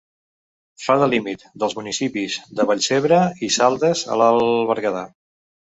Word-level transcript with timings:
Fa 0.85 0.95
de 1.03 1.09
límit 1.11 1.43
dels 1.63 1.75
municipis 1.81 2.39
de 2.61 2.67
Vallcebre 2.73 3.21
i 3.49 3.53
Saldes 3.59 4.05
a 4.17 4.21
l'Alt 4.25 4.53
Berguedà. 4.75 5.09